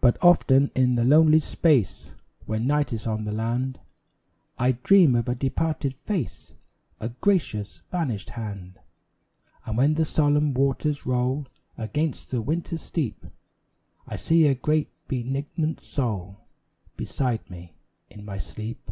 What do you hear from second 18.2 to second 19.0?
my sleep.